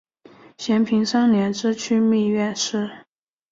[0.57, 2.89] 咸平三年知枢密院事。